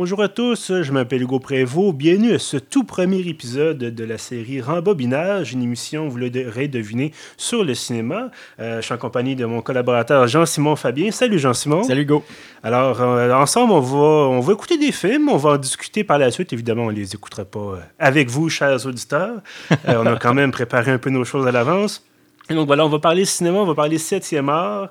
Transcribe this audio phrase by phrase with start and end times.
[0.00, 1.94] Bonjour à tous, je m'appelle Hugo Prévost.
[1.94, 7.12] Bienvenue à ce tout premier épisode de la série Rembobinage, une émission, vous l'aurez deviné,
[7.36, 8.30] sur le cinéma.
[8.60, 11.10] Euh, je suis en compagnie de mon collaborateur Jean-Simon Fabien.
[11.10, 11.82] Salut Jean-Simon.
[11.82, 12.24] Salut Hugo.
[12.62, 16.16] Alors, euh, ensemble, on va, on va écouter des films, on va en discuter par
[16.16, 16.50] la suite.
[16.54, 19.42] Évidemment, on ne les écoutera pas euh, avec vous, chers auditeurs.
[19.86, 22.09] on a quand même préparé un peu nos choses à l'avance.
[22.48, 24.90] Et donc voilà, on va parler cinéma, on va parler septième art.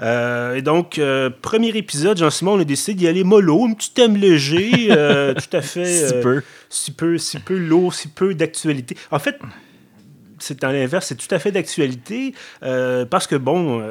[0.00, 3.92] Euh, et donc, euh, premier épisode, Jean-Simon, on a décidé d'y aller mollo, un petit
[3.92, 6.08] thème léger, euh, tout à fait.
[6.08, 6.42] si peu.
[6.68, 8.96] Si peu, si peu lourd, si peu d'actualité.
[9.10, 9.38] En fait,
[10.38, 13.82] c'est dans l'inverse, c'est tout à fait d'actualité, parce que, bon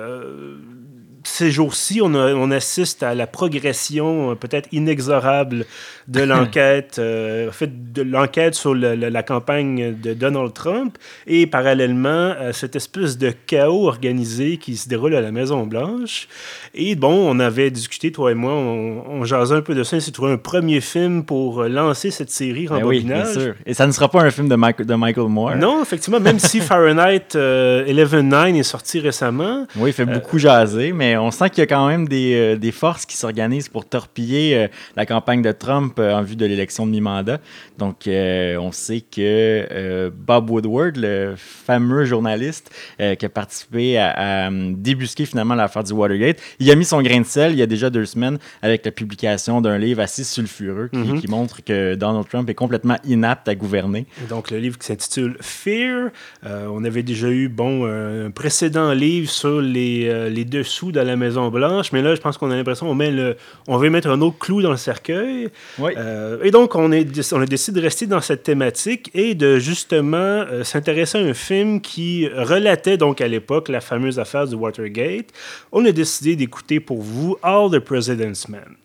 [1.27, 5.65] ces jours-ci, on, on, assiste à la progression euh, peut-être inexorable
[6.07, 10.97] de l'enquête, euh, en fait, de l'enquête sur la campagne de Donald Trump
[11.27, 16.27] et parallèlement à cette espèce de chaos organisé qui se déroule à la Maison-Blanche.
[16.73, 19.99] Et bon, on avait discuté, toi et moi, on, on jasait un peu de ça,
[19.99, 23.55] c'est trouvé un premier film pour lancer cette série en oui, bien sûr.
[23.65, 25.55] Et ça ne sera pas un film de, de Michael Moore.
[25.55, 29.65] Non, effectivement, même si Fahrenheit 11.9 euh, est sorti récemment.
[29.75, 32.55] Oui, il fait beaucoup jaser, mais on sent qu'il y a quand même des, euh,
[32.55, 36.45] des forces qui s'organisent pour torpiller euh, la campagne de Trump euh, en vue de
[36.45, 37.39] l'élection de mi-mandat.
[37.77, 45.55] Donc, on sait que Bob Woodward, le fameux journaliste qui a participé à, débusquer finalement
[45.55, 48.05] l'affaire du Watergate, il a mis son grain de sel il y a déjà deux
[48.05, 51.19] semaines avec la publication d'un livre assez sulfureux qui, mhm.
[51.19, 54.05] qui, montre que Donald Trump est complètement inapte à gouverner.
[54.29, 56.11] donc, le livre qui s'intitule Fear.
[56.43, 61.49] on avait déjà eu, bon, un précédent livre sur les, les dessous de la Maison
[61.49, 64.21] Blanche, mais là, je pense qu'on a l'impression qu'on met le, on veut mettre un
[64.21, 65.49] autre clou dans le cercueil.
[65.79, 69.59] Euh, et donc, on, est, on a décidé de rester dans cette thématique et de
[69.59, 74.55] justement euh, s'intéresser à un film qui relatait donc à l'époque la fameuse affaire du
[74.55, 75.27] Watergate.
[75.71, 78.75] On a décidé d'écouter pour vous All the President's Men.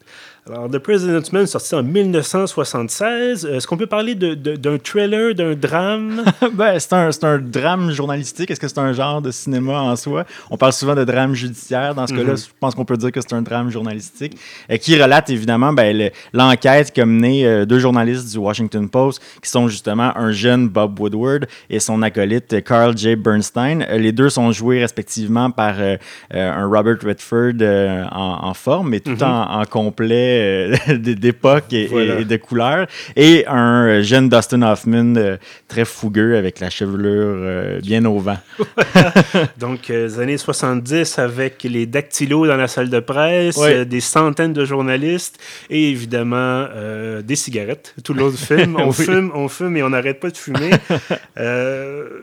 [0.48, 3.44] Alors, The President's Man, sorti en 1976.
[3.44, 6.24] Est-ce qu'on peut parler d'un trailer, d'un drame?
[6.54, 8.50] ben, c'est un, un, drame journalistique.
[8.50, 10.24] Est-ce que c'est un genre de cinéma en soi?
[10.50, 11.94] On parle souvent de drame judiciaire.
[11.94, 12.38] Dans ce cas-là, mhm.
[12.38, 16.10] je pense qu'on peut dire que c'est un drame journalistique et qui relate évidemment ben,
[16.32, 20.98] l'enquête qu'a menée euh, deux journalistes du Washington Post qui sont justement un jeune Bob
[20.98, 23.14] Woodward et son acolyte Carl J.
[23.14, 23.82] Bernstein.
[23.82, 25.96] Euh, les deux sont joués respectivement par euh,
[26.32, 27.60] un Robert Redford
[28.10, 29.22] en, forme, mais tout mhm.
[29.22, 32.86] en, en complet euh, d'époque et, de couleur.
[33.16, 35.36] Et un jeune Dustin Hoffman euh,
[35.68, 38.38] très fougueux avec la chevelure euh, bien au vent.
[39.58, 44.64] Donc, les années 70 avec les dactylos dans la salle de presse, des centaines de
[44.64, 46.66] journalistes et évidemment
[47.22, 48.76] des cigarettes tout le long du film.
[48.80, 50.70] On fume, on fume et on n'arrête pas de fumer.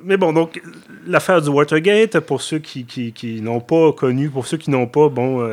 [0.04, 0.62] mais bon, donc,
[1.06, 4.88] l'affaire du Watergate, pour ceux qui, qui, qui n'ont pas connu, pour ceux qui n'ont
[4.88, 5.48] pas, bon,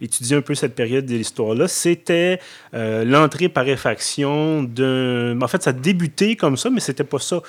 [0.00, 2.40] étudié un peu cette période de l'histoire là c'était
[2.74, 5.40] euh, l'entrée par effraction d'un.
[5.40, 7.40] En fait, ça a débuté comme ça, mais c'était pas ça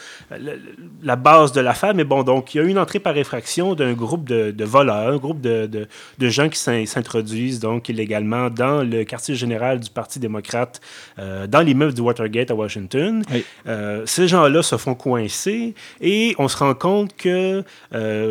[1.01, 1.95] la, base de l'affaire.
[1.95, 5.13] Mais bon, donc, il y a eu une entrée par effraction d'un groupe de, voleurs,
[5.13, 10.19] un groupe de, de, gens qui s'introduisent donc illégalement dans le quartier général du Parti
[10.19, 10.81] démocrate,
[11.17, 13.23] euh, dans l'immeuble du Watergate à Washington.
[13.67, 17.63] Euh, ces gens-là se font coincer et on se rend compte que,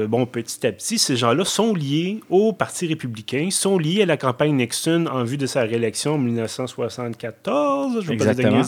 [0.07, 4.17] bon, petit à petit, ces gens-là sont liés au Parti républicain, sont liés à la
[4.17, 8.65] campagne Nixon en vue de sa réélection en 1974, je pas dire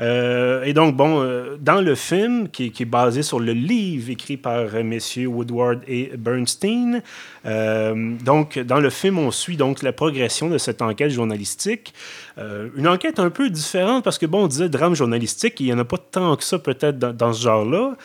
[0.00, 4.36] euh, et donc, bon, euh, dans le film, qui, est basé sur le livre écrit
[4.36, 7.02] par euh, messieurs Woodward et Bernstein,
[7.44, 11.92] donc, dans le film, on suit donc la progression de cette enquête journalistique.
[12.38, 15.78] une enquête un peu différente parce que, bon, on disait drame journalistique, il n'y en
[15.78, 17.96] a pas tant que ça peut-être dans, dans, ce genre-là.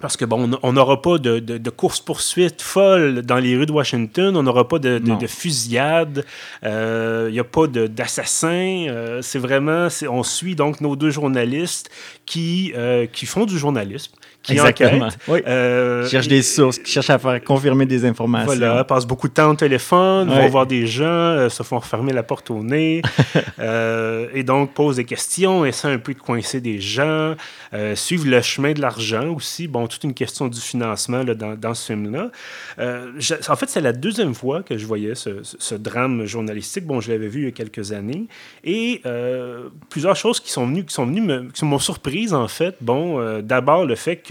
[0.00, 3.72] Parce que, bon, on n'aura pas de, de, de course-poursuite folle dans les rues de
[3.72, 6.24] Washington, on n'aura pas de, de fusillade,
[6.62, 8.86] il euh, n'y a pas d'assassins.
[8.88, 11.90] Euh, c'est vraiment, on suit donc nos deux journalistes
[12.26, 14.12] qui, euh, qui font du journalisme
[14.42, 15.08] qui Exactement.
[15.26, 15.40] Oui.
[15.46, 18.46] Euh, qui cherchent des sources, qui cherchent à faire confirmer des informations.
[18.46, 22.12] Voilà, passent beaucoup de temps au téléphone, vont voir des gens, euh, se font fermer
[22.12, 23.02] la porte au nez,
[23.58, 27.34] euh, et donc posent des questions, essaient un peu de coincer des gens,
[27.74, 29.66] euh, suivent le chemin de l'argent aussi.
[29.68, 32.30] Bon, toute une question du financement là, dans, dans, ce film-là.
[32.78, 36.86] en fait, c'est la deuxième fois que je voyais ce, ce, drame journalistique.
[36.86, 38.26] Bon, je l'avais vu il y a quelques années,
[38.64, 39.02] et
[39.90, 42.76] plusieurs choses qui sont venues, qui sont venues me, qui m'ont surprise en fait.
[42.80, 44.27] Bon, d'abord le fait que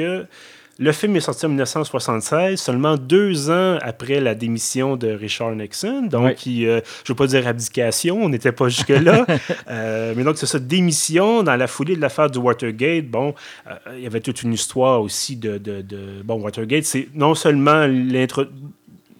[0.80, 6.04] le film est sorti en 1976, seulement deux ans après la démission de Richard Nixon.
[6.04, 9.26] Donc, euh, je ne veux pas dire abdication, on n'était pas jusque-là.
[9.70, 13.08] Euh, mais donc, c'est ça, démission dans la foulée de l'affaire du Watergate.
[13.08, 13.34] Bon,
[13.68, 15.58] euh, il y avait toute une histoire aussi de.
[15.58, 17.86] de, de bon, Watergate, c'est non seulement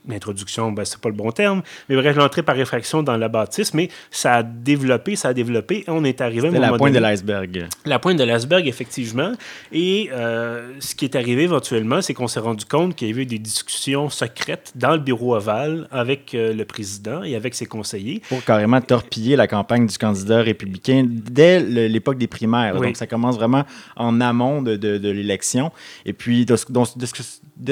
[0.08, 3.74] l'introduction, ben, c'est pas le bon terme, mais bref, l'entrée par réfraction dans la bâtisse,
[3.74, 7.00] mais ça a développé, ça a développé, et on est arrivé à la pointe de
[7.00, 7.68] l'iceberg.
[7.86, 9.32] La pointe de l'iceberg, effectivement.
[9.72, 13.26] Et euh, ce qui est arrivé éventuellement, c'est qu'on s'est rendu compte qu'il y avait
[13.26, 18.22] des discussions secrètes dans le bureau ovale avec euh, le président et avec ses conseillers.
[18.30, 22.80] Pour carrément torpiller la campagne du candidat républicain dès l'époque des primaires.
[22.80, 23.64] Donc, ça commence vraiment
[23.96, 25.72] en amont de, de, l'élection.
[26.06, 27.06] Et puis, de, de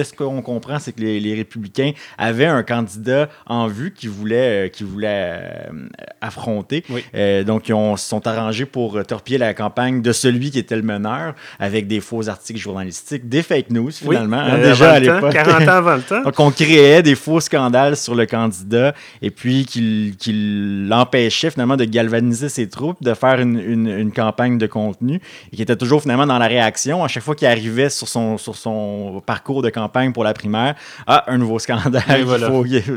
[0.04, 4.66] ce qu'on comprend, c'est que les, les républicains avait un candidat en vue qui voulait,
[4.66, 5.88] euh, qui voulait euh,
[6.22, 6.84] affronter.
[7.14, 10.82] Euh, donc, ils se sont arrangés pour torpiller la campagne de celui qui était le
[10.82, 15.34] meneur avec des faux articles journalistiques, des fake news finalement, hein, déjà à l'époque.
[15.34, 16.24] 40 ans avant le temps.
[16.24, 21.86] donc, on créait des faux scandales sur le candidat et puis qu'il l'empêchait finalement de
[21.86, 25.20] galvaniser ses troupes, de faire une, une, campagne de contenu
[25.52, 28.38] et qui était toujours finalement dans la réaction à chaque fois qu'il arrivait sur son,
[28.38, 30.76] sur son parcours de campagne pour la primaire.
[31.06, 32.26] Ah, un nouveau scandale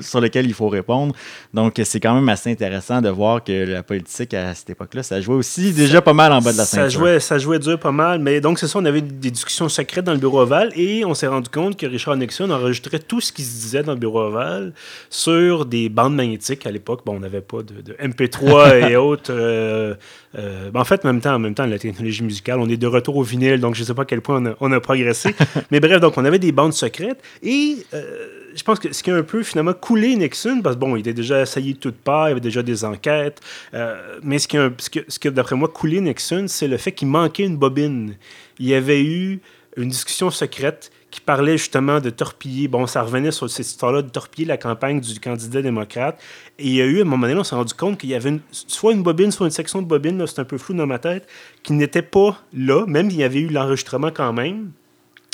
[0.02, 1.14] sur lequel il faut répondre.
[1.52, 5.20] Donc, c'est quand même assez intéressant de voir que la politique à cette époque-là, ça
[5.20, 6.90] jouait aussi déjà pas mal en bas de la ceinture.
[6.90, 8.20] Ça jouait, ça jouait dur pas mal.
[8.20, 11.14] Mais donc, c'est ça, on avait des discussions secrètes dans le bureau ovale et on
[11.14, 14.20] s'est rendu compte que Richard Nixon enregistrait tout ce qui se disait dans le bureau
[14.20, 14.72] ovale
[15.10, 16.66] sur des bandes magnétiques.
[16.66, 19.30] À l'époque, bon, on n'avait pas de, MP3 et autres.
[19.30, 19.94] Euh,
[20.36, 22.76] euh, ben, en fait, en même temps, en même temps, la technologie musicale, on est
[22.76, 25.34] de retour au vinyle, donc je ne sais pas à quel point on a, progressé.
[25.70, 29.10] Mais bref, donc on avait des bandes secrètes et euh, je pense que ce qui
[29.10, 31.96] a un peu finalement coulé Nixon, parce que bon, il était déjà essayé de toutes
[31.96, 33.40] parts, il y avait déjà des enquêtes,
[33.74, 37.44] euh, mais ce qui a, ce d'après moi, coulé Nixon, c'est le fait qu'il manquait
[37.44, 38.16] une bobine.
[38.58, 39.40] Il y avait eu
[39.76, 42.68] une discussion secrète qui parlait justement de torpiller.
[42.68, 46.20] Bon, ça revenait sur cette histoire-là de torpiller la campagne du candidat démocrate.
[46.58, 48.14] Et il y a eu, à un moment donné, on s'est rendu compte qu'il y
[48.14, 50.98] avait soit une bobine, soit une section de bobine, c'est un peu flou dans ma
[50.98, 51.26] tête,
[51.62, 54.72] qui n'était pas là, même il y avait eu l'enregistrement quand même.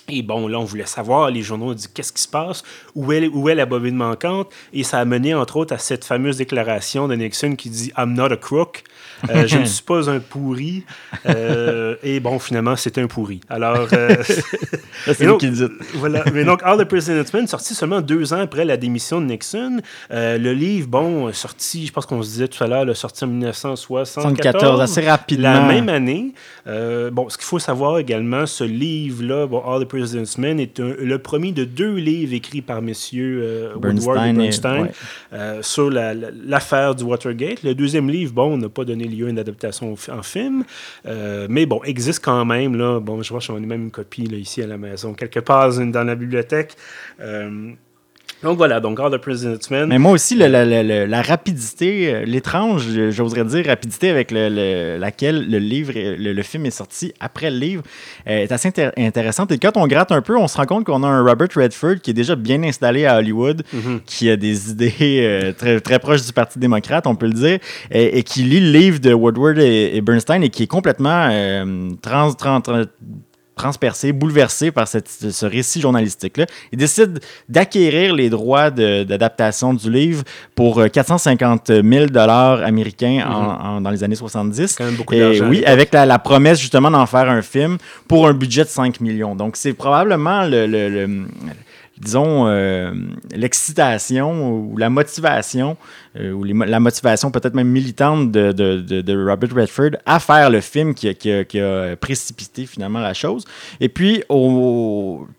[0.09, 2.63] Et bon, là, on voulait savoir, les journaux ont dit qu'est-ce qui se passe,
[2.95, 6.05] où est, où est la bobine manquante, et ça a mené entre autres à cette
[6.05, 8.85] fameuse déclaration de Nixon qui dit I'm not a crook.
[9.31, 10.85] Euh, je ne suis pas un pourri.
[11.27, 13.41] Euh, et bon, finalement, c'est un pourri.
[13.49, 13.89] Alors.
[13.93, 14.17] Euh,
[15.07, 15.75] c'est lui qui le dit.
[15.95, 16.25] Voilà.
[16.33, 19.81] Mais donc, All the President's Men, sorti seulement deux ans après la démission de Nixon.
[20.11, 24.81] le livre, bon, sorti, je pense qu'on se disait tout à l'heure, sorti en 1974.
[24.81, 25.53] assez rapidement.
[25.53, 26.35] La même année.
[26.67, 31.65] bon, ce qu'il faut savoir également, ce livre-là, bon, All the Est le premier de
[31.65, 34.89] deux livres écrits par messieurs Woodward et Bernstein
[35.63, 37.63] sur l'affaire du Watergate.
[37.63, 40.65] Le deuxième livre, bon, on n'a pas donné lieu à une adaptation en film.
[41.07, 42.77] Euh, mais bon, existe quand même.
[42.77, 45.41] Là, bon, je vois j'en ai même une copie là, ici à la maison, quelque
[45.41, 46.77] part dans la bibliothèque.
[48.45, 49.89] Euh, donc voilà, donc All the President's Men.
[49.89, 56.43] Mais moi aussi, la, rapidité, euh, l'étrange, j'oserais dire, rapidité avec laquelle le livre, le,
[56.43, 57.83] film est sorti après le livre,
[58.27, 59.53] est assez intéressante.
[59.53, 61.97] Et quand on gratte un peu, on se rend compte qu'on a un Robert Redford
[62.03, 64.01] qui est déjà bien installé à Hollywood, mm-hmm.
[64.05, 67.59] qui a des idées très, très proches du Parti démocrate, on peut le dire,
[67.91, 71.29] et, qui lit le livre de Woodward et, Bernstein et qui est complètement
[72.03, 72.83] trans, trans, trans
[73.57, 76.47] transpercé, bouleversé par cette, ce récit journalistique-là.
[76.73, 80.25] Il décide d'acquérir les droits d'adaptation du livre
[80.55, 84.75] pour 450 euh, 000 dollars américains en, dans les années 70.
[84.77, 87.79] Quand même beaucoup Et oui, avec la, promesse justement d'en faire un film
[88.09, 89.35] pour un budget de 5 millions.
[89.35, 91.27] Donc c'est probablement le, le
[91.99, 92.93] disons, euh,
[93.35, 95.77] l'excitation ou la motivation,
[96.19, 100.61] euh, ou la motivation peut-être même militante de, de, de, Robert Redford à faire le
[100.61, 103.45] film qui, qui, a, qui, a, précipité finalement la chose.
[103.81, 104.25] Et puis,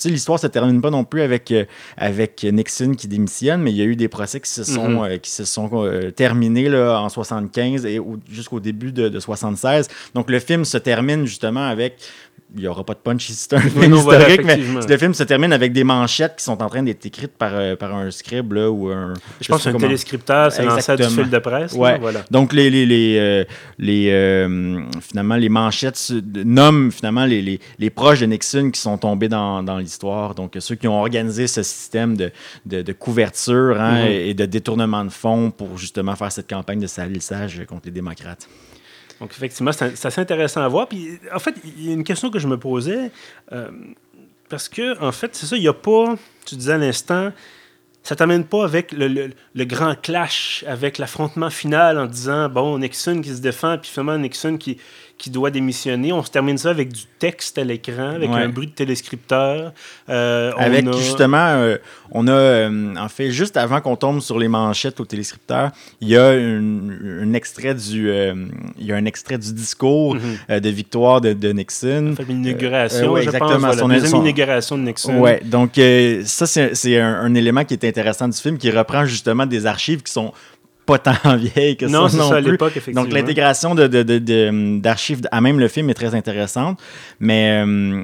[0.06, 1.66] l'histoire ne se termine pas non plus avec, euh,
[1.98, 5.20] avec Nixon qui démissionne, mais il y a eu des procès qui se sont, mm-hmm.
[5.20, 9.90] qui se sont terminés là, en 75 et jusqu'au début de, de 76.
[10.14, 11.98] Donc, le film se termine justement avec
[12.56, 15.52] il n'y aura pas de punch c'est un film historique, mais le film se termine
[15.52, 18.70] avec des manchettes qui sont en train d'être écrites par, euh, par un scribe là,
[18.70, 19.14] ou un.
[19.42, 21.74] Je, pense un téléscripteur, c'est l'ancêtre du fil de presse.
[21.74, 21.98] Ouais.
[22.00, 22.24] voilà.
[22.32, 23.44] Donc, les, les, les, euh,
[23.78, 26.14] les euh, finalement, les manchettes
[26.46, 30.34] nomment finalement les, les, les, proches de Nixon qui sont tombés dans, dans l'histoire.
[30.36, 32.32] Donc, ceux qui ont organisé ce système de,
[32.66, 36.88] de, de couverture hein, et de détournement de fonds pour justement faire cette campagne de
[36.88, 38.48] salissage contre les démocrates.
[39.20, 40.88] Donc, effectivement, c'est assez intéressant à voir.
[40.88, 43.12] Puis, en fait, il y a une question que je me posais.
[43.52, 43.70] Euh,
[44.50, 47.32] parce que, en fait, c'est ça, il n'y a pas, tu disais à l'instant,
[48.04, 53.22] ça t'amène pas avec le, le, grand clash, avec l'affrontement final en disant, bon, Nixon
[53.22, 54.78] qui se défend, puis finalement Nixon qui,
[55.18, 56.12] qui doit démissionner.
[56.12, 59.72] On se termine ça avec du texte à l'écran, avec un bruit de téléscripteur.
[60.10, 61.78] Euh, avec justement, euh,
[62.12, 66.10] on a, euh, en fait, juste avant qu'on tombe sur les manchettes au téléscripteur, il
[66.10, 68.12] y a un, extrait du,
[68.78, 70.60] il y a un extrait du discours mhm.
[70.60, 72.16] de victoire de, de Nixon.
[72.28, 73.78] une inauguration, je exactement, pense.
[73.78, 75.20] Voilà, son, inauguration de Nixon.
[75.20, 75.80] Ouais, donc
[76.26, 80.04] ça, c'est un, un élément qui est intéressant du film, qui reprend justement des archives
[80.04, 80.34] qui sont
[80.86, 82.58] pas tant vieille que non, ça non ça, plus.
[82.68, 83.04] effectivement.
[83.04, 86.80] Donc l'intégration d'archives de, de, à même le film est très intéressante,
[87.20, 88.04] mais euh,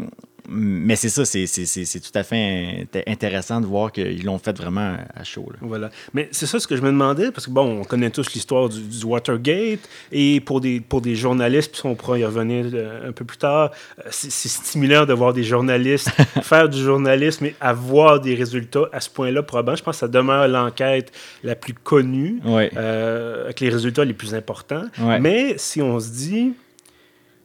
[0.53, 5.23] mais c'est ça, c'est tout à fait intéressant de voir qu'ils l'ont fait vraiment à
[5.23, 5.49] chaud.
[5.61, 5.89] Voilà.
[6.13, 8.67] Mais c'est ça ce que je me demandais, parce que bon, on connaît tous l'histoire
[8.69, 9.79] du, Watergate,
[10.11, 13.37] et pour des, pour des journalistes, puis on pourra y revenir euh, un peu plus
[13.37, 16.09] tard, euh, c'est stimulant de voir des journalistes
[16.41, 19.77] faire du journalisme et avoir des résultats à ce point-là probablement.
[19.77, 21.11] Je pense que ça demeure l'enquête
[21.43, 24.85] la plus connue, euh, avec les résultats les plus importants.
[25.21, 26.53] Mais si on se dit,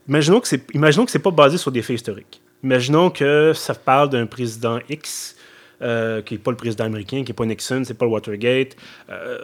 [0.09, 0.47] imaginons que
[1.11, 2.41] c'est pas basé sur des faits historiques.
[2.67, 5.37] Imaginons que ça parle d'un président X,
[5.81, 8.75] euh, qui n'est pas le président américain, qui n'est pas Nixon, c'est pas Watergate.
[9.09, 9.37] Euh,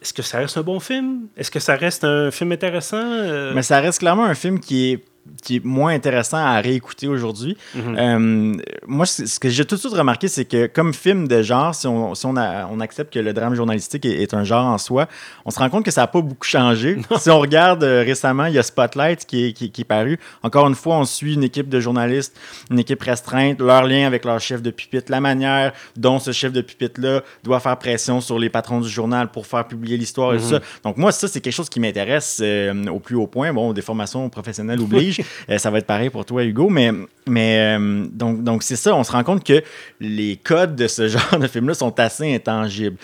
[0.00, 1.26] est-ce que ça reste un bon film?
[1.36, 3.02] Est-ce que ça reste un film intéressant?
[3.02, 5.04] Euh, Mais ça reste clairement un film qui est
[5.42, 7.56] qui est moins intéressant à réécouter aujourd'hui.
[7.74, 7.96] Mhm.
[7.98, 11.74] Euh, moi, ce que j'ai tout de suite remarqué, c'est que comme film de genre,
[11.74, 15.08] si on, si on, on accepte que le drame journalistique est, un genre en soi,
[15.44, 16.98] on se rend compte que ça n'a pas beaucoup changé.
[17.18, 20.18] si on regarde euh, récemment, il y a Spotlight qui est, qui, qui est, paru.
[20.42, 22.36] Encore une fois, on suit une équipe de journalistes,
[22.70, 26.52] une équipe restreinte, leur lien avec leur chef de pupitre, la manière dont ce chef
[26.52, 30.38] de pupitre-là doit faire pression sur les patrons du journal pour faire publier l'histoire et
[30.38, 30.50] tout mhm.
[30.50, 30.60] ça.
[30.84, 33.52] Donc moi, ça, c'est quelque chose qui m'intéresse euh, au plus haut point.
[33.52, 35.11] Bon, des formations professionnelles obligent.
[35.50, 36.68] Euh, ça va être pareil pour toi, Hugo.
[36.68, 36.90] Mais,
[37.26, 39.62] mais euh, donc, donc c'est ça, on se rend compte que
[40.00, 42.96] les codes de ce genre de film-là sont assez intangibles.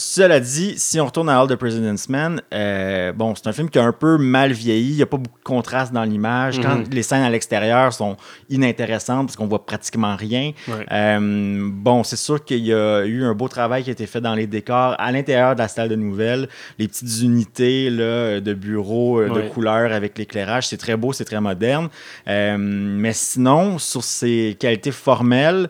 [0.00, 3.68] Cela dit, si on retourne à All the President's Man, euh, bon, c'est un film
[3.68, 4.90] qui a un peu mal vieilli.
[4.90, 6.60] Il n'y a pas beaucoup de contraste dans l'image.
[6.60, 6.84] Quand mhm.
[6.92, 8.16] les scènes à l'extérieur sont
[8.48, 10.52] inintéressantes parce qu'on voit pratiquement rien.
[10.92, 14.20] Euh, bon, c'est sûr qu'il y a eu un beau travail qui a été fait
[14.20, 16.48] dans les décors à l'intérieur de la salle de nouvelles.
[16.78, 21.24] Les petites unités là, de bureaux euh, de couleurs avec l'éclairage, c'est très beau, c'est
[21.24, 21.88] très moderne.
[22.26, 25.68] mais sinon, sur ses qualités formelles,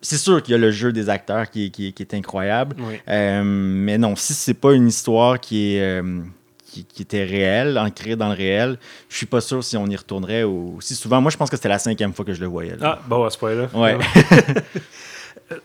[0.00, 2.76] c'est sûr qu'il y a le jeu des acteurs qui, qui, est incroyable.
[3.08, 5.82] Euh, mais non, si c'est pas une histoire qui est.
[5.82, 6.20] Euh,
[6.64, 8.78] qui, était réelle, ancrée dans le réel,
[9.08, 11.20] je suis pas sûr si on y retournerait aussi souvent.
[11.20, 12.76] Moi, je pense que c'était la cinquième fois que je le voyais.
[12.80, 13.68] Ah, bon, à ce point-là.
[13.74, 13.98] Ouais.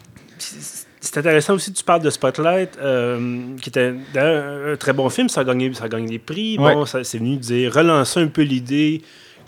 [1.04, 5.42] C'est intéressant aussi, tu parles de Spotlight, euh, qui était un très bon film, ça
[5.42, 6.58] a gagné, ça a gagné des prix.
[6.58, 9.02] Bon, c'est venu dire, relancer un peu l'idée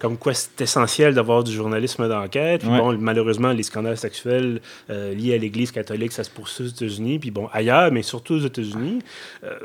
[0.06, 2.64] comme quoi c'est essentiel d'avoir du journalisme d'enquête.
[2.64, 7.18] Bon, malheureusement, les scandales sexuels euh, liés à l'Église catholique, ça se poursuit aux États-Unis,
[7.18, 9.00] puis bon, ailleurs, mais surtout aux États-Unis.
[9.44, 9.58] Euh,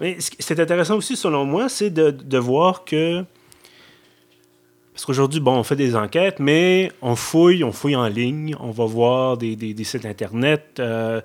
[0.00, 3.22] mais ce qui est intéressant aussi, selon moi, c'est de, de, voir que.
[4.92, 8.72] Parce qu'aujourd'hui, bon, on fait des enquêtes, mais on fouille, on fouille en ligne, on
[8.72, 10.80] va voir des, des, des sites Internet.
[10.80, 11.20] Euh,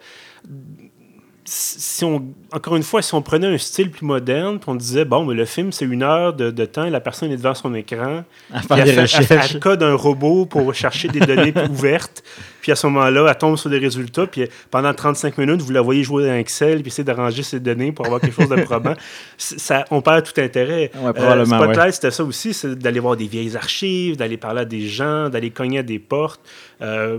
[1.45, 5.05] si on, encore une fois, si on prenait un style plus moderne, puis on disait,
[5.05, 7.73] bon, mais le film, c'est une heure de, de, temps, la personne est devant son
[7.73, 9.55] écran, à faire des recherches.
[9.55, 12.23] Elle, code un robot pour chercher des données ouvertes,
[12.61, 15.81] puis à ce moment-là, elle tombe sur des résultats, puis pendant 35 minutes, vous la
[15.81, 18.93] voyez jouer dans Excel, puis essayer d'arranger ses données pour avoir quelque chose de probant.
[19.37, 20.91] Ça, on perd tout intérêt.
[20.95, 24.65] Ouais, euh, Spotlight, c'était ça aussi, c'est d'aller voir des vieilles archives, d'aller parler à
[24.65, 26.41] des gens, d'aller cogner à des portes.
[26.81, 27.17] Euh,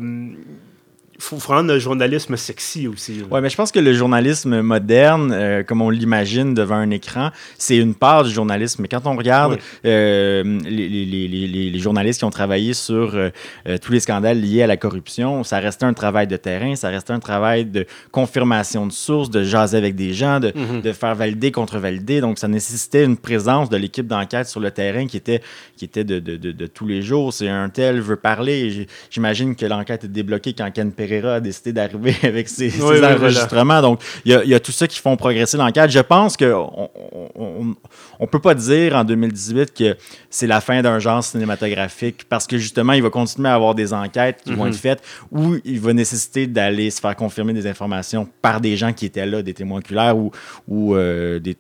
[1.21, 3.23] faut rendre le journalisme sexy aussi.
[3.31, 7.31] Oui, mais je pense que le journalisme moderne, euh, comme on l'imagine devant un écran,
[7.59, 8.83] c'est une part du journalisme.
[8.83, 13.31] Mais quand on regarde euh, les, les, les, les, journalistes qui ont travaillé sur euh,
[13.83, 17.13] tous les scandales liés à la corruption, ça restait un travail de terrain, ça restait
[17.13, 20.81] un travail de confirmation de sources, de jaser avec des gens, de, mhm.
[20.81, 22.21] de faire valider, contre-valider.
[22.21, 25.43] Donc, ça nécessitait une présence de l'équipe d'enquête sur le terrain qui était,
[25.77, 27.33] qui était de, de, de, de tous les jours.
[27.33, 28.87] C'est un tel veut parler.
[29.11, 33.83] J'imagine que l'enquête est débloquée quand Ken Perry a décidé d'arriver avec ses, enregistrements.
[33.83, 35.91] Donc, il y, a, tout ça qui font progresser l'enquête.
[35.91, 36.91] Je pense qu'on
[38.19, 39.97] on, peut pas dire en 2018 que
[40.29, 43.93] c'est la fin d'un genre cinématographique parce que justement, il va continuer à avoir des
[43.93, 44.79] enquêtes qui vont être mhm.
[44.79, 49.07] faites où il va nécessiter d'aller se faire confirmer des informations par des gens qui
[49.07, 50.31] étaient là, des témoins oculaires ou,
[50.69, 51.57] ou euh, des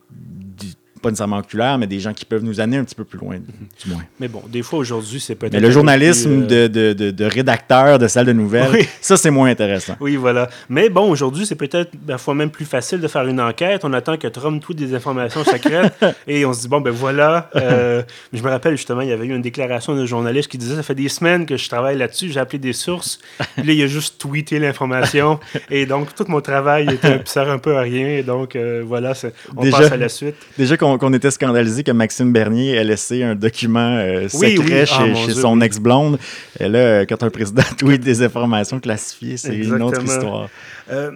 [1.01, 3.37] pas nécessairement oculaire, mais des gens qui peuvent nous amener un petit peu plus loin,
[3.37, 4.03] du moins.
[4.19, 5.53] Mais bon, des fois aujourd'hui, c'est peut-être.
[5.53, 9.49] Mais le journalisme euh, de, de, de, rédacteur de salle de nouvelles, ça, c'est moins
[9.51, 9.97] intéressant.
[10.01, 10.49] Oui, voilà.
[10.69, 13.85] Mais bon, aujourd'hui, c'est peut-être parfois même plus facile de faire une enquête.
[13.85, 15.95] On attend que Trump trouve des informations secrètes
[16.27, 17.51] et on se dit, bon, ben voilà.
[17.57, 18.03] Euh,
[18.33, 20.83] je me rappelle justement, il y avait eu une déclaration d'un journaliste qui disait Ça
[20.83, 23.19] fait des semaines que je travaille là-dessus, j'ai appelé des sources.
[23.57, 25.41] Puis là, il a juste tweeté l'information.
[25.71, 28.09] et donc, tout mon travail était, sert un peu à rien.
[28.09, 29.13] Et donc, euh, voilà,
[29.57, 30.37] on passe à la suite.
[30.59, 35.15] Déjà qu'on qu'on était scandalisé que Maxime Bernier ait laissé un document euh, secret ah,
[35.15, 36.19] chez, son ex-blonde.
[36.59, 40.49] Et là, quand un président tweet des informations classifiées, c'est une autre histoire.
[40.91, 41.11] Euh,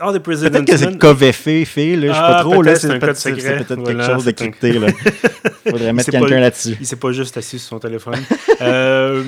[0.00, 2.64] peut-être que c'est Covefé fait, là, je sais pas ah, trop.
[2.74, 4.70] C'est peut-être quelque chose de crypté.
[5.66, 6.76] Il faudrait mettre quelqu'un là-dessus.
[6.80, 8.18] Il s'est pas juste assis sur son téléphone.
[8.62, 9.22] euh,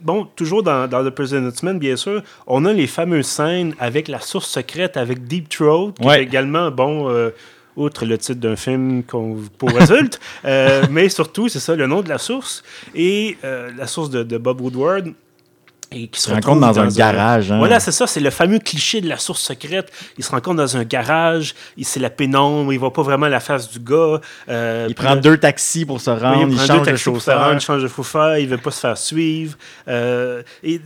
[0.00, 4.08] bon, toujours dans, dans The President's Man, bien sûr, on a les fameuses scènes avec
[4.08, 7.30] la source secrète, avec Deep Throat, qui est également, bon, euh,
[7.76, 12.08] outre le titre d'un film pour adultes, euh, mais surtout, c'est ça, le nom de
[12.08, 12.62] la source.
[12.94, 15.12] Et euh, la source de, de Bob Woodward,
[15.94, 17.52] et qui se rencontre dans, un, garage.
[17.52, 17.58] Hein.
[17.58, 19.90] Voilà, c'est ça, c'est le fameux cliché de la source secrète.
[20.18, 23.70] Il se rencontre dans un garage, c'est la pénombre, il voit pas vraiment la face
[23.70, 24.20] du gars.
[24.48, 27.52] Euh, il prend deux taxis pour se rendre, il, change de chauffeur.
[27.52, 29.56] il change de chauffeur, il veut pas se faire suivre.
[29.88, 30.80] Euh, et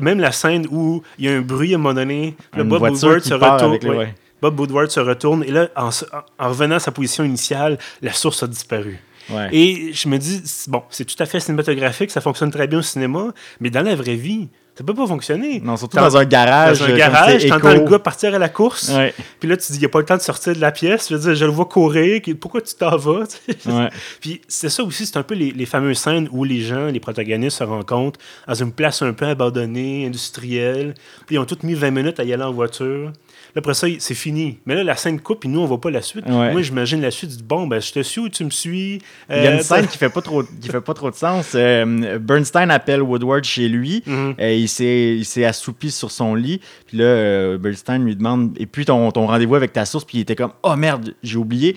[0.00, 3.22] même la scène où il y a un bruit à un moment donné, Bob Woodward
[3.22, 4.06] se retourne.
[4.42, 8.46] Bob Woodward se retourne et là, en revenant à sa position initiale, la source a
[8.46, 9.00] disparu.
[9.52, 12.82] Et je me dis, bon, c'est tout à fait cinématographique, ça fonctionne très bien au
[12.82, 15.60] cinéma, mais dans la vraie vie, ça peut pas fonctionner.
[15.60, 16.78] Non, surtout dans un garage.
[16.78, 18.90] Dans un garage, t'entends le gars partir à la course.
[19.38, 21.08] Puis là, tu dis, il n'y a pas le temps de sortir de la pièce.
[21.10, 22.22] Je veux dire, je le vois courir.
[22.40, 23.24] Pourquoi tu t'en vas?
[24.20, 27.00] Puis c'est ça aussi, c'est un peu les, les, fameuses scènes où les gens, les
[27.00, 28.18] protagonistes se rencontrent
[28.48, 30.94] dans une place un peu abandonnée, industrielle.
[31.26, 33.12] Puis ils ont tous mis 20 minutes à y aller en voiture
[33.56, 34.58] après ça, c'est fini.
[34.66, 36.26] Mais là, la scène coupe, et nous, on voit pas la suite.
[36.26, 37.42] Moi, j'imagine la suite.
[37.42, 39.00] Bon, ben, je te suis ou tu me suis?
[39.28, 41.16] Il y a une euh, scène qui fait pas trop, qui fait pas trop de
[41.16, 41.52] sens.
[41.54, 44.02] Euh, Bernstein appelle Woodward chez lui.
[44.06, 44.34] Mhm.
[44.38, 46.60] et il s'est assoupi sur son lit.
[46.86, 50.18] Puis là, euh, Bernstein lui demande Et puis ton, ton rendez-vous avec ta source Puis
[50.18, 51.76] il était comme Oh merde, j'ai oublié.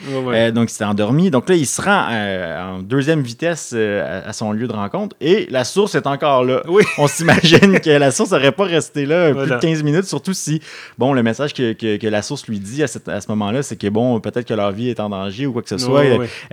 [0.53, 1.31] donc il s'est endormi.
[1.31, 5.15] Donc là, il se rend en deuxième vitesse à, son lieu de rencontre.
[5.21, 6.63] Et la source est encore là.
[6.97, 10.61] On s'imagine que la source n'aurait pas resté là plus de 15 minutes, surtout si,
[10.97, 13.87] bon, le message que, que, la source lui dit à, à ce moment-là, c'est que
[13.87, 16.03] bon, peut-être que leur vie est en danger ou quoi que ce soit.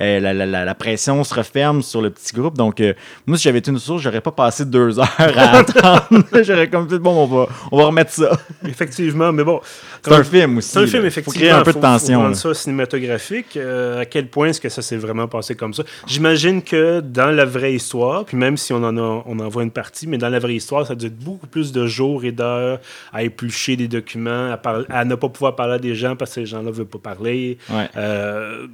[0.01, 2.57] Euh, la, la, la, pression se referme sur le petit groupe.
[2.57, 2.95] Donc, euh,
[3.27, 6.25] moi, si j'avais été une source, j'aurais pas passé deux heures à attendre.
[6.43, 8.31] j'aurais comme dit, bon, on va, on va remettre ça.
[8.67, 9.61] Effectivement, mais bon.
[10.03, 10.69] C'est un film aussi.
[10.71, 11.33] C'est un film, effectivement.
[11.33, 12.29] Faut créer un peu de tension.
[12.29, 13.57] Faut ça cinématographique.
[13.57, 15.83] Euh, à quel point est-ce que ça s'est vraiment passé comme ça?
[16.07, 19.63] J'imagine que dans la vraie histoire, puis même si on en, a, on en voit
[19.63, 22.25] une partie, mais dans la vraie histoire, ça a dû être beaucoup plus de jours
[22.25, 22.79] et d'heures
[23.13, 26.35] à éplucher des documents, à, à ne pas pouvoir parler à des gens parce que
[26.37, 27.59] ces gens-là ne veulent pas parler.
[27.97, 28.67] Euh,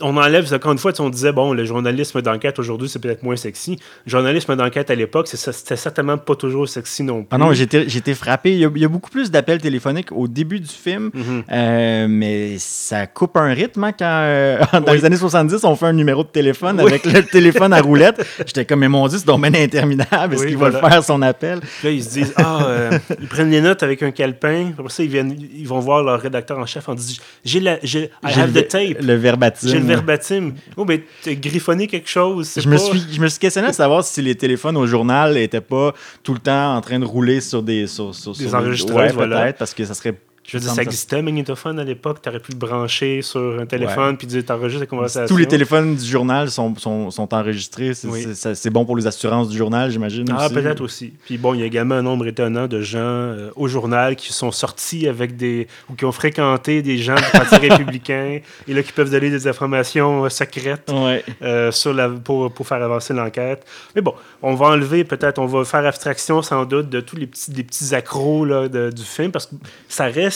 [0.00, 3.36] on enlève, encore une fois, on disait, bon, le journalisme d'enquête aujourd'hui, c'est peut-être moins
[3.36, 3.78] sexy.
[4.06, 7.28] Le journalisme d'enquête à l'époque, c'était certainement pas toujours sexy non plus.
[7.30, 8.52] Ah non, j'étais frappé.
[8.52, 11.44] Il y, a, beaucoup plus d'appels téléphoniques au début du film, mhm.
[11.50, 15.86] euh, mais ça coupe un rythme hein, quand, euh, dans les années 70, on fait
[15.86, 18.24] un numéro de téléphone avec le téléphone à roulette.
[18.38, 20.34] J'étais comme, mais mon Dieu, c'est domaine interminable.
[20.34, 21.60] Est-ce qu'il va faire son appel?
[21.84, 22.90] là, ils se disent, ah,
[23.20, 24.72] ils prennent les notes avec un calepin.
[24.78, 27.78] Après ça, ils, viennent, ils vont voir leur rédacteur en chef en disant, j'ai la,
[27.82, 29.00] j'ai, I have the tape.
[29.00, 30.52] Le verbatim verbatim.
[30.76, 32.52] Oh, mais t'as griffonné quelque chose.
[32.56, 35.60] Je, me suis, je me suis questionné à savoir si les téléphones au journal n'étaient
[35.60, 37.86] pas tout le temps en train de rouler sur des.
[37.86, 41.78] Sur, sur, des enregistreurs, peut-être, parce que ça serait je veux dire, ça existait magnétophone
[41.78, 42.18] à l'époque.
[42.20, 45.26] Tu aurais pu le brancher sur un téléphone puis dire t'enregistres la conversation.
[45.34, 47.92] Tous les téléphones du journal sont, sont, sont enregistrés.
[47.94, 50.26] C'est bon pour les assurances du journal, j'imagine.
[50.36, 51.12] Ah, peut-être aussi.
[51.24, 54.32] Puis bon, il y a également un nombre étonnant de gens euh, au journal qui
[54.32, 55.68] sont sortis avec des.
[55.88, 59.46] ou qui ont fréquenté des gens du Parti républicain et là qui peuvent donner des
[59.46, 60.90] informations euh, secrètes
[61.42, 63.64] euh, sur la, pour, pour faire avancer l'enquête.
[63.94, 67.26] Mais bon, on va enlever peut-être, on va faire abstraction sans doute de tous les
[67.26, 69.54] petits, des petits accros là, du film parce que
[69.88, 70.31] ça reste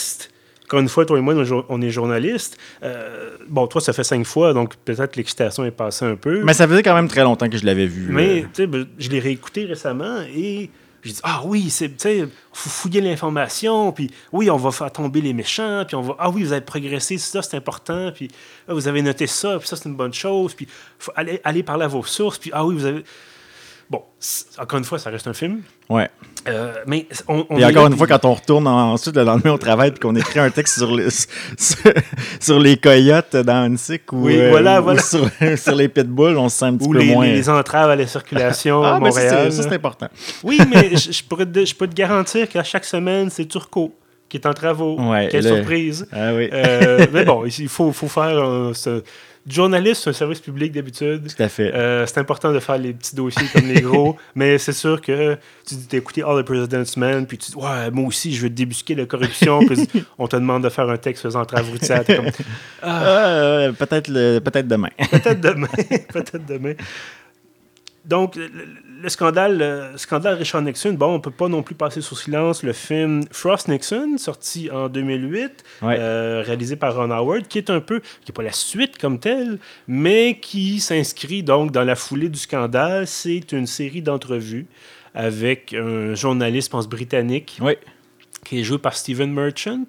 [0.67, 1.33] encore une fois, toi et moi,
[1.69, 2.57] on est journalistes.
[2.83, 6.43] Euh, bon, toi, ça fait cinq fois, donc peut-être l'excitation est passée un peu.
[6.43, 8.07] Mais ça faisait quand même très longtemps que je l'avais vu.
[8.09, 10.69] Mais, tu sais, ben, je l'ai réécouté récemment et
[11.03, 14.91] j'ai dit, ah oui, c'est, tu sais, faut fouiller l'information, puis oui, on va faire
[14.91, 18.29] tomber les méchants, puis on va, ah oui, vous avez progressé, ça, c'est important, puis
[18.67, 20.67] ah, vous avez noté ça, puis ça, c'est une bonne chose, puis
[20.99, 23.05] faut aller, aller parler à vos sources, puis ah oui, vous avez.
[23.89, 24.03] Bon,
[24.57, 25.61] encore une fois, ça reste un film.
[25.89, 26.09] Ouais.
[26.47, 29.91] Euh, mais on, Et encore une fois, quand on retourne ensuite le lendemain au travail
[29.95, 31.09] et qu'on écrit un texte sur, les,
[32.39, 35.01] sur, les coyotes dans Unsick ou, oui, voilà, euh, voilà.
[35.01, 37.25] sur, sur, les pitbulls, on se sent un petit peu les, moins.
[37.25, 39.51] les entraves à la circulation ah, à Montréal.
[39.51, 40.07] ça, c'est important.
[40.43, 43.93] Oui, mais je, pourrais je peux te garantir qu'à chaque semaine, c'est Turco
[44.29, 44.99] qui est en travaux.
[44.99, 46.07] Ouais, Quelle surprise.
[46.11, 46.49] Ah, oui.
[46.51, 49.01] Euh, mais bon, il faut, faut faire ce,
[49.47, 51.27] journaliste, c'est un service public d'habitude.
[51.35, 51.73] Tout à fait.
[51.73, 55.37] Euh, c'est important de faire les petits dossiers comme les gros, mais c'est sûr que
[55.65, 58.49] tu t'as écouté All the President's Men, puis tu dis, ouais, moi aussi, je veux
[58.49, 62.05] débusquer la corruption, puis on te demande de faire un texte faisant travaux routière.
[62.05, 62.27] Comme,
[62.81, 63.69] ah.
[63.77, 64.89] peut-être peut demain.
[65.11, 65.67] peut-être demain.
[66.13, 66.73] peut-être demain.
[68.07, 68.39] Donc,
[69.01, 72.63] le scandale, le scandale Richard Nixon, bon, on peut pas non plus passer sous silence
[72.63, 77.79] le film Frost Nixon, sorti en 2008, euh, réalisé par Ron Howard, qui est un
[77.79, 82.29] peu, qui n'est pas la suite comme telle, mais qui s'inscrit donc dans la foulée
[82.29, 83.07] du scandale.
[83.07, 84.67] C'est une série d'entrevues
[85.13, 87.57] avec un journaliste, je pense, britannique.
[87.61, 87.73] Oui
[88.47, 89.83] qui est joué par Steven Merchant.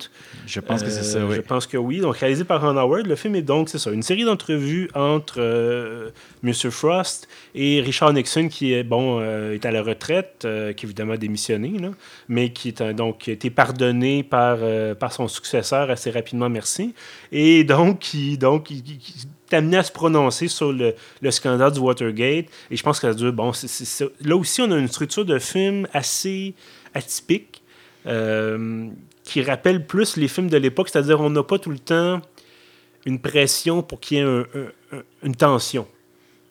[0.45, 1.37] Je pense que c'est ça, oui.
[1.37, 2.01] Je pense que oui.
[2.01, 3.07] Donc, réalisé par Ron Howard.
[3.07, 6.11] Le film est donc, c'est ça, une série d'entrevues entre euh,
[6.43, 6.71] Mr.
[6.71, 10.89] Frost et Richard Nixon, qui est, bon, euh, est à la retraite, euh, qui est
[10.89, 11.91] évidemment démissionné, là,
[12.29, 14.59] mais qui est donc qui a été pardonné par,
[14.97, 16.95] par son successeur assez rapidement, merci.
[17.31, 22.47] Et donc, qui, donc, est amené à se prononcer sur le, le, scandale du Watergate.
[22.73, 23.53] Et je pense que ça dure, bon,
[24.21, 26.55] là aussi, on a une structure de film assez
[26.93, 27.68] atypique euh,
[28.05, 32.21] qui rappelle plus les films de l'époque, c'est-à-dire on n'a pas tout le temps
[33.07, 34.45] une pression pour qu'il y ait
[35.23, 35.87] une tension.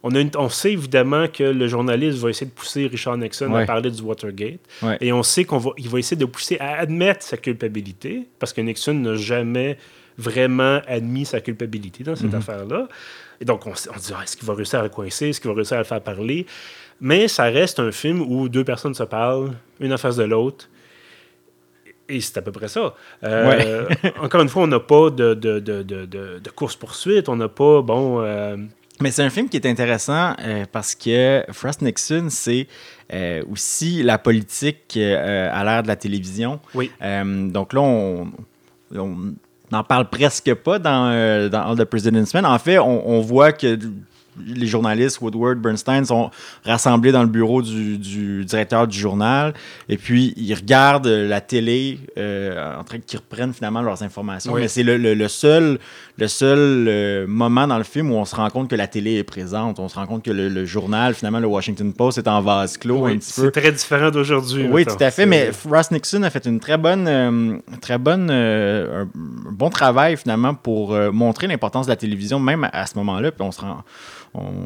[0.04, 3.66] On, a on, sait évidemment que le journaliste va essayer de pousser Richard Nixon à
[3.66, 4.60] parler du Watergate.
[5.02, 8.54] Et on sait qu'il va, il va essayer de pousser à admettre sa culpabilité, parce
[8.54, 9.78] que Nixon n'a jamais
[10.18, 12.38] vraiment admis sa culpabilité dans cette mm-hmm.
[12.38, 12.88] affaire-là.
[13.42, 15.30] Et donc, on, on dit, ah, est-ce qu'il va réussir à le coincer?
[15.30, 16.46] Est-ce qu'il va réussir à le faire parler?
[17.00, 20.70] Mais ça reste un film où deux personnes se parlent, une en face de l'autre,
[22.10, 22.94] et c'est à peu près ça.
[23.24, 23.88] Euh,
[24.22, 28.22] encore une fois, on n'a pas de, de, de, de course-poursuite, on n'a pas, bon...
[28.22, 28.58] Euh,
[29.02, 32.68] Mais c'est un film qui est intéressant euh, parce que Frost Nixon, c'est
[33.50, 36.60] aussi la politique à l'ère de la télévision.
[36.74, 36.92] Oui.
[37.02, 38.32] donc là, on,
[39.72, 42.46] n'en parle presque pas dans, dans the President's Men.
[42.46, 43.78] En fait, on, on voit que
[44.46, 46.32] les journalistes Woodward, Bernstein sont
[46.64, 47.98] rassemblés dans le bureau du,
[48.46, 49.54] directeur du journal
[49.90, 54.54] et puis ils regardent la télé euh, en train qu'ils reprennent finalement leurs informations.
[54.56, 55.80] Mais c'est le, seul,
[56.18, 59.16] le seul euh, moment dans le film où on se rend compte que la télé
[59.16, 59.80] est présente.
[59.80, 63.06] On se rend compte que le, journal, finalement, le Washington Post est en vase clos
[63.06, 63.46] un petit peu.
[63.46, 64.68] C'est très différent d'aujourd'hui.
[64.70, 65.26] Oui, tout à fait.
[65.26, 70.54] Mais Ross Nixon a fait une très bonne, euh, très bonne, un bon travail finalement
[70.54, 73.32] pour montrer l'importance de la télévision même à, ce moment-là.
[73.32, 73.84] Puis on se rend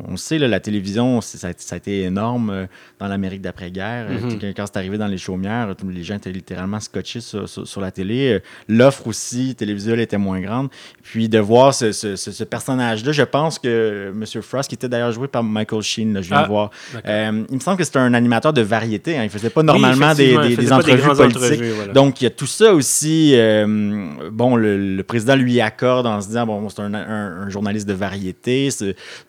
[0.07, 2.65] on, sait, la télévision, ça, a été énorme euh,
[2.99, 4.07] dans l'Amérique d'après-guerre.
[4.09, 4.53] Euh, mm-hmm.
[4.55, 8.33] Quand c'est arrivé dans les chaumières, tous les gens étaient littéralement scotchés sur, la télé.
[8.33, 10.69] Euh, l'offre aussi télévisuelle était moins grande.
[11.03, 14.41] Puis de voir ce, personnage-là, je pense que M.
[14.41, 17.59] Frost, qui était d'ailleurs joué par Michael Sheen, je viens de ah, voir, il me
[17.59, 19.17] semble que c'était un animateur de variété.
[19.17, 19.23] Hein.
[19.23, 20.35] Il ne faisait pas normalement des,
[20.71, 21.93] entrevues politiques.
[21.93, 23.35] Donc, il y a tout ça aussi.
[24.31, 28.69] bon, le, président lui accorde en se disant, bon, c'est un, journaliste de variété.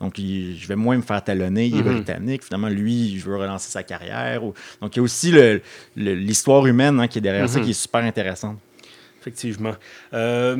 [0.01, 0.19] Donc,
[0.57, 1.95] je vais moins me faire talonner, il est mhm.
[1.95, 4.41] britannique, finalement, lui, je veux relancer sa carrière.
[4.81, 5.33] Donc, il y a aussi
[5.97, 7.65] l'histoire humaine hein, qui est derrière ça mhm.
[7.65, 8.59] qui est super intéressante.
[9.21, 9.75] Effectivement.
[10.15, 10.57] Euh,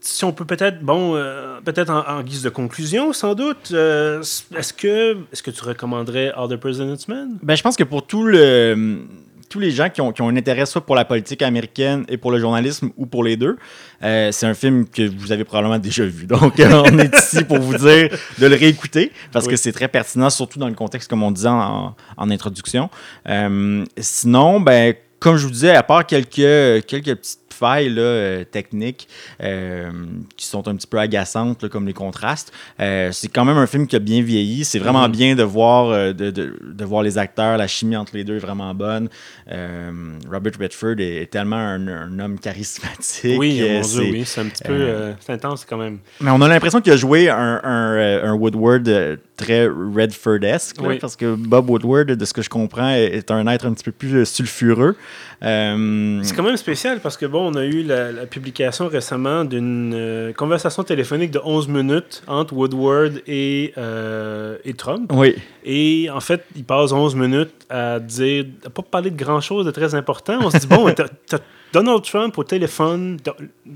[0.00, 4.72] si on peut peut-être, bon, euh, peut-être en, guise de conclusion, sans doute, euh, est-ce
[4.72, 7.38] que, est que tu recommanderais All the President's Men?
[7.42, 9.04] Ben, je pense que pour tout le
[9.50, 12.16] tous les gens qui ont, qui ont, un intérêt soit pour la politique américaine et
[12.16, 13.58] pour le journalisme ou pour les deux,
[14.02, 16.24] euh, c'est un film que vous avez probablement déjà vu.
[16.26, 18.08] Donc, euh, on est ici pour vous dire
[18.38, 21.48] de le réécouter parce que c'est très pertinent, surtout dans le contexte, comme on disait
[21.48, 22.88] en, en introduction.
[23.28, 28.44] Euh, sinon, ben, comme je vous disais, à part quelques, quelques petites failles là, euh,
[28.44, 29.06] techniques
[29.42, 29.90] euh,
[30.36, 32.52] qui sont un petit peu agaçantes, comme les contrastes.
[32.80, 34.64] Euh, c'est quand même un film qui a bien vieilli.
[34.64, 35.12] C'est vraiment mm-hmm.
[35.12, 37.58] bien de voir, de, de, de, voir les acteurs.
[37.58, 39.08] La chimie entre les deux est vraiment bonne.
[39.46, 43.38] Robert Redford est, tellement un, homme charismatique.
[43.38, 44.22] Oui, oui.
[44.24, 45.98] C'est un petit peu intense quand même.
[46.20, 51.68] Mais on a l'impression qu'il a joué un, un, Woodward très Redford-esque, parce que Bob
[51.68, 54.96] Woodward, de ce que je comprends, est un être un petit peu plus sulfureux.
[55.42, 60.32] C'est quand même spécial parce que, bon, on a eu la, publication récemment d'une euh,
[60.32, 65.10] conversation téléphonique de 11 minutes entre Woodward et, euh, et Trump.
[65.14, 65.34] Oui.
[65.64, 69.70] Et en fait, il passe 11 minutes à dire, à pas parler de grand-chose de
[69.70, 70.38] très important.
[70.42, 71.38] On se dit, bon, t'as
[71.72, 73.18] Donald Trump au téléphone.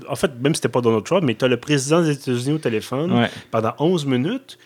[0.09, 2.55] En fait, même si c'était pas Donald Trump, mais tu as le président des États-Unis
[2.55, 4.57] au téléphone pendant 11 minutes.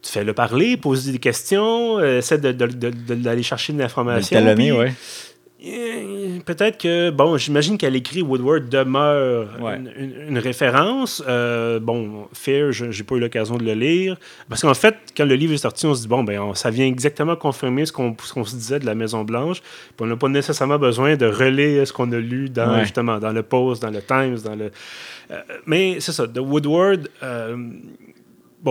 [0.00, 4.38] Tu fais le parler, poser des questions, euh, essaie d'aller chercher de l'information.
[4.56, 4.70] oui.
[4.70, 4.90] Euh,
[6.44, 9.48] peut-être que, bon, j'imagine qu'à l'écrit, Woodward demeure
[9.96, 11.22] une, référence.
[11.26, 14.16] Euh, bon, Fear, je n'ai pas eu l'occasion de le lire.
[14.48, 16.86] Parce qu'en fait, quand le livre est sorti, on se dit, bon, ben, ça vient
[16.86, 19.62] exactement confirmer ce qu'on se disait de la Maison-Blanche.
[20.00, 23.42] On n'a pas nécessairement besoin de relayer ce qu'on a lu dans, justement, dans le
[23.42, 24.70] Post, dans le Times, dans le.
[25.30, 27.08] Euh, mais c'est ça, de Woodward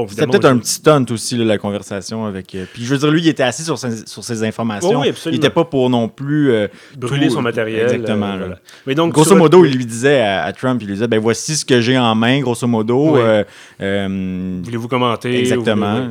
[0.07, 2.53] c'était peut-être un petit stunt aussi, la conversation avec.
[2.55, 5.03] Euh, puis je veux dire, lui, il était assis sur ses, sur ses informations.
[5.03, 6.51] il n'était pas pour non plus.
[6.51, 7.83] Euh, Brûler son matériel.
[7.83, 8.33] Exactement.
[8.33, 11.55] Euh, Mais donc, grosso modo, il lui disait à, Trump, il lui disait ben voici
[11.55, 13.17] ce que j'ai en main, grosso modo.
[13.79, 15.39] Voulez-vous commenter?
[15.39, 16.09] Exactement.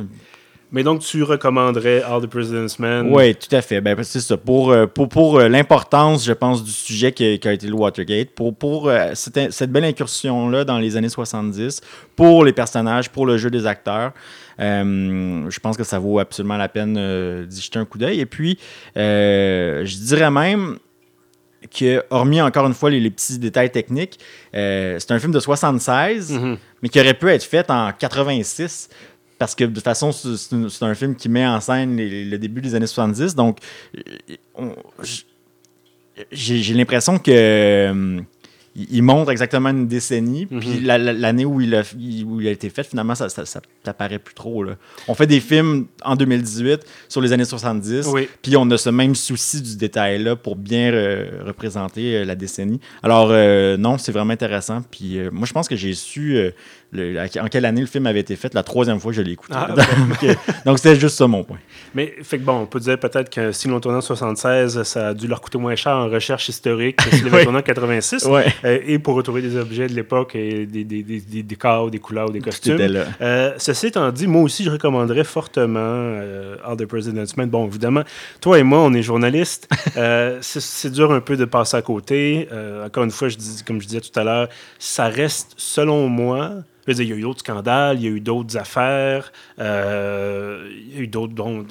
[0.71, 3.09] Mais donc, tu recommanderais All the President's Men?
[3.13, 3.79] Oui, tout à fait.
[3.79, 4.35] Ben, c'est ça.
[4.35, 7.73] Pour, euh, pour, pour euh, l'importance, je pense, du sujet qui, qui, a été le
[7.73, 11.79] Watergate, pour, pour euh, cette, cette, belle incursion-là dans les années 70,
[12.17, 14.11] pour les personnages, pour le jeu des acteurs,
[14.59, 18.19] euh, je pense que ça vaut absolument la peine d'y jeter un coup d'œil.
[18.19, 18.59] Et puis,
[18.95, 20.79] je dirais même
[21.73, 24.19] que, hormis encore une fois les, les petits détails techniques,
[24.51, 26.57] c'est un film de 76, mm -hmm.
[26.81, 28.89] mais qui aurait pu être fait en 86
[29.37, 32.61] parce que de toute façon, c'est un film qui met en scène les, le début
[32.61, 33.35] des années 70.
[33.35, 33.59] Donc,
[36.31, 38.19] j'ai l'impression que euh,
[38.77, 40.45] il montre exactement une décennie.
[40.45, 40.59] Mm -hmm.
[40.59, 41.81] Puis l'année où, il a,
[42.25, 43.61] où il a été fait, finalement, ça, ça,
[44.23, 44.63] plus trop.
[44.63, 44.73] Là.
[45.07, 48.27] On fait des films en 2018 sur les années 70, oui.
[48.41, 52.79] puis on a ce même souci du détail-là pour bien re représenter euh, la décennie.
[53.03, 54.79] Alors, euh, non, c'est vraiment intéressant.
[54.91, 56.25] Puis euh, moi, je pense que j'ai su
[56.91, 59.33] le, en quelle année le film avait été fait la troisième fois que je l'ai
[59.33, 59.53] écouté.
[59.55, 59.73] Ah,
[60.65, 61.57] donc, c'était juste ça mon point.
[61.93, 65.09] Mais, fait que bon, on peut dire peut-être que si l'on tournait en 76, ça
[65.09, 68.25] a dû leur coûter moins cher en recherche historique que si l'on tourné en 86.
[68.25, 68.45] Ouais.
[68.63, 71.99] Euh, et pour retrouver des objets de l'époque, et des, des, des, des, décors, des
[71.99, 72.79] couleurs, des costumes.
[73.21, 77.49] Euh, ceci étant dit, moi aussi, je recommanderais fortement euh, All the President's Men.
[77.49, 78.03] Bon, évidemment,
[78.41, 79.67] toi et moi, on est journalistes.
[79.97, 82.47] euh, c'est dur un peu de passer à côté.
[82.51, 86.07] Euh, encore une fois, je dis, comme je disais tout à l'heure, ça reste, selon
[86.07, 86.51] moi,
[86.87, 90.97] il y a eu d'autres scandales, il y a eu d'autres affaires, euh, il y
[90.99, 91.65] a eu d'autres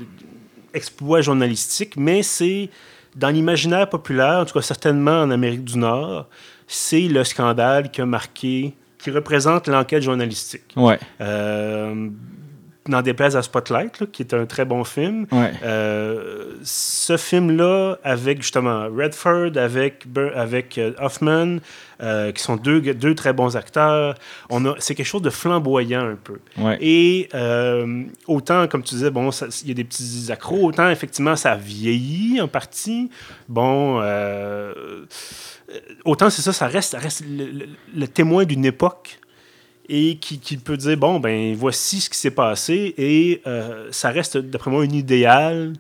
[0.75, 2.69] exploits journalistiques, mais c'est
[3.15, 6.29] dans l'imaginaire populaire, en tout cas certainement en Amérique du Nord,
[6.67, 10.75] c'est le scandale qui a marqué, qui représente l'enquête journalistique.
[10.77, 10.99] Ouais.
[11.21, 12.09] Euh,
[12.89, 15.27] N'en déplaise à Spotlight, là, qui est un très bon film.
[15.33, 15.53] Ouais.
[15.65, 21.59] Euh, ce film-là, avec justement Redford, avec, avec uh, Hoffman,
[22.03, 24.15] euh, qui sont deux, deux très bons acteurs,
[24.79, 26.39] c'est quelque chose de flamboyant un peu.
[26.59, 26.79] Ouais.
[26.81, 29.31] Et euh, autant, comme tu disais, bon,
[29.63, 33.11] il y a des petits accros, autant effectivement ça vieillit en partie.
[33.49, 34.73] Bon, euh,
[36.05, 39.19] autant c'est ça, ça reste, ça reste le, le, le témoin d'une époque
[39.89, 44.11] et qui, qui, peut dire bon ben voici ce qui s'est passé et euh, ça
[44.11, 45.75] reste d'après moi un idéal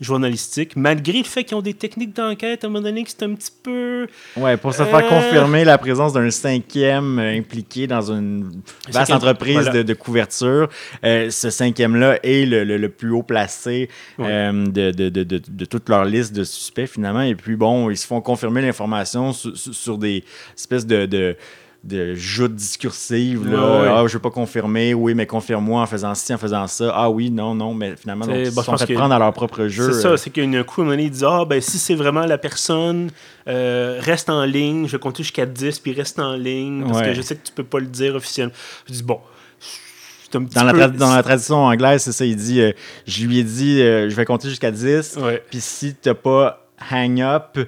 [0.00, 3.24] journalistique malgré le fait qu'ils ont des techniques d'enquête à un moment donné qui c'est
[3.24, 4.06] un petit peu
[4.36, 4.86] ouais pour se euh...
[4.86, 9.72] faire confirmer la présence d'un cinquième euh, impliqué dans une vaste entreprise voilà.
[9.72, 10.68] de, de, couverture
[11.04, 14.52] euh, ce cinquième là est le, le, le plus haut placé ouais.
[14.52, 18.20] de, de, de, toute leur liste de suspects finalement et puis bon ils se font
[18.20, 20.22] confirmer l'information sur, sur, des
[20.54, 21.36] espèces de
[21.88, 23.48] de joutes discursives.
[23.48, 23.80] Là.
[23.80, 23.88] Ouais.
[23.88, 24.94] Ah, je veux pas confirmer.
[24.94, 26.92] Oui, mais confirme-moi en faisant ci, en faisant ça.
[26.94, 27.74] Ah oui, non, non.
[27.74, 29.92] Mais finalement, donc, ils se sont fait prendre à leur propre jeu.
[29.92, 30.16] C'est ça.
[30.16, 33.10] C'est un coup, à ils disent Ah, ben si c'est vraiment la personne,
[33.48, 34.86] euh, reste en ligne.
[34.86, 36.84] Je vais compter jusqu'à 10, puis reste en ligne.
[36.84, 37.06] Parce ouais.
[37.06, 38.54] que je sais que tu peux pas le dire officiellement.
[38.86, 39.20] Je dis Bon.
[40.30, 40.88] Dans la, peu...
[40.88, 42.26] dans, la tradition anglaise, c'est ça.
[42.26, 42.72] Il dit euh,
[43.06, 45.18] Je lui ai dit euh, Je vais compter jusqu'à 10.
[45.22, 45.42] Ouais.
[45.50, 47.58] Puis si t'as pas hang up,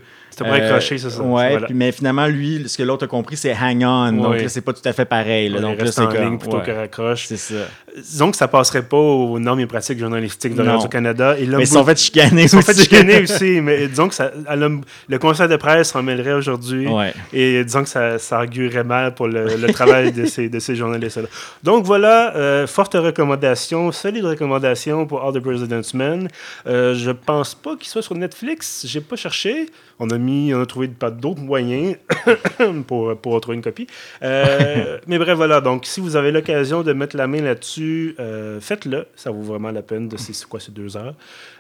[0.41, 1.23] c'était pas accroché, c'est ça.
[1.23, 1.67] Ouais, voilà.
[1.67, 4.13] puis, mais finalement, lui, ce que l'autre a compris, c'est hang on.
[4.13, 5.49] Donc là, c'est pas tout à fait pareil.
[5.49, 5.61] Là.
[5.61, 7.27] donc là, c'est en ligne plutôt que raccroche.
[7.27, 7.67] C'est ça.
[7.97, 11.37] Disons que ça passerait pas aux normes et pratiques journalistiques de Radio-Canada.
[11.39, 13.61] Mais ils sont fait chicaner Ils sont fait chicaner aussi.
[13.61, 16.87] Mais disons que ça, le conseil de presse s'en mêlerait aujourd'hui.
[16.89, 17.13] Ouais.
[17.33, 20.77] Et disons que ça, ça augurerait mal pour le, le travail de ces, de ces
[20.77, 21.29] journalistes-là.
[21.63, 26.29] Donc voilà, euh, forte recommandation, solide recommandation pour All the President's Men.
[26.67, 28.85] Euh, je pense pas qu'il soit sur Netflix.
[28.87, 29.67] J'ai pas cherché.
[29.99, 31.97] On a mis, on a trouvé d'autres moyens
[32.87, 33.87] pour, pour retrouver une copie.
[34.23, 35.61] Euh, mais bref, voilà.
[35.61, 39.07] Donc, si vous avez l'occasion de mettre la main là-dessus, euh, faites-le.
[39.17, 40.09] Ça vaut vraiment la peine.
[40.09, 41.15] de C'est quoi, c'est deux heures?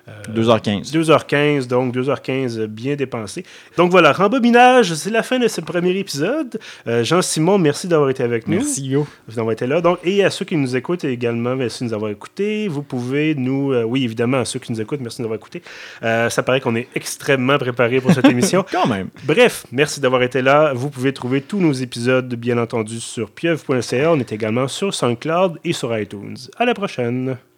[0.08, 0.92] Euh, 2h15.
[0.92, 3.44] 2h15, donc 2h15 bien dépensé.
[3.76, 6.58] Donc voilà, rembobinage, c'est la fin de ce premier épisode.
[6.86, 8.56] Euh, Jean-Simon, merci d'avoir été avec nous.
[8.56, 9.06] Merci, yo.
[9.28, 9.80] Vous d'avoir été là.
[9.80, 12.68] Donc, et à ceux qui nous écoutent également, merci de nous avoir écoutés.
[12.68, 13.72] Vous pouvez nous...
[13.72, 15.62] Euh, oui, évidemment, à ceux qui nous écoutent, merci de nous avoir écoutés.
[16.02, 18.64] Euh, ça paraît qu'on est extrêmement préparé pour cette émission.
[18.70, 19.08] Quand même.
[19.24, 20.72] Bref, merci d'avoir été là.
[20.74, 24.12] Vous pouvez trouver tous nos épisodes, bien entendu, sur pieuvre.ca.
[24.12, 26.50] On est également sur SoundCloud et sur iTunes.
[26.56, 27.36] À la prochaine.